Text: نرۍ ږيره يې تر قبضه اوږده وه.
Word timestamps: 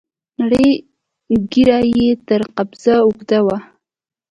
نرۍ 0.47 0.69
ږيره 1.51 1.79
يې 1.95 2.07
تر 2.27 2.41
قبضه 2.55 2.93
اوږده 3.05 3.39
وه. 3.45 3.57